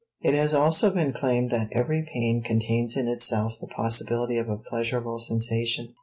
It 0.19 0.33
has 0.33 0.55
also 0.55 0.89
been 0.89 1.13
claimed 1.13 1.51
that 1.51 1.71
every 1.71 2.01
pain 2.01 2.41
contains 2.41 2.97
in 2.97 3.07
itself 3.07 3.59
the 3.61 3.67
possibility 3.67 4.39
of 4.39 4.49
a 4.49 4.57
pleasurable 4.57 5.19
sensation. 5.19 5.93